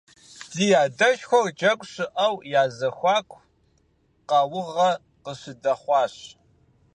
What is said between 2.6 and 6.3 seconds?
я зэхуаку къаугъэ къыщыдэхъуащ.